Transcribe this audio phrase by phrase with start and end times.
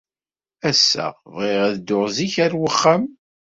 [0.69, 3.03] Ass-a, bɣiɣ ad dduɣ zik ɣer uxxam.